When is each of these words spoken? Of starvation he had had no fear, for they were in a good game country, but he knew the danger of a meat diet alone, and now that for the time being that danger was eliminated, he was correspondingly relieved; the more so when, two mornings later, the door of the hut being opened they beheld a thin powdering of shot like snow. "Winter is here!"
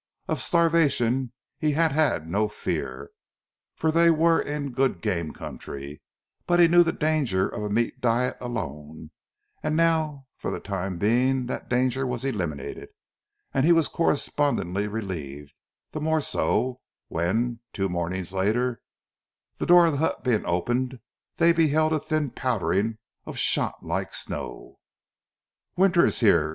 Of 0.27 0.41
starvation 0.41 1.31
he 1.59 1.73
had 1.73 1.91
had 1.91 2.27
no 2.27 2.47
fear, 2.47 3.11
for 3.75 3.91
they 3.91 4.09
were 4.09 4.41
in 4.41 4.65
a 4.65 4.69
good 4.71 4.99
game 4.99 5.31
country, 5.31 6.01
but 6.47 6.59
he 6.59 6.67
knew 6.67 6.81
the 6.81 6.91
danger 6.91 7.47
of 7.47 7.61
a 7.61 7.69
meat 7.69 8.01
diet 8.01 8.35
alone, 8.41 9.11
and 9.61 9.75
now 9.77 10.25
that 10.35 10.41
for 10.41 10.49
the 10.49 10.59
time 10.59 10.97
being 10.97 11.45
that 11.45 11.69
danger 11.69 12.07
was 12.07 12.25
eliminated, 12.25 12.89
he 13.61 13.71
was 13.71 13.87
correspondingly 13.87 14.87
relieved; 14.87 15.53
the 15.91 16.01
more 16.01 16.19
so 16.19 16.81
when, 17.07 17.59
two 17.71 17.87
mornings 17.87 18.33
later, 18.33 18.81
the 19.59 19.67
door 19.67 19.85
of 19.85 19.91
the 19.91 19.97
hut 19.99 20.23
being 20.23 20.47
opened 20.47 20.99
they 21.37 21.51
beheld 21.53 21.93
a 21.93 21.99
thin 21.99 22.31
powdering 22.31 22.97
of 23.27 23.37
shot 23.37 23.85
like 23.85 24.15
snow. 24.15 24.79
"Winter 25.75 26.03
is 26.05 26.21
here!" 26.21 26.49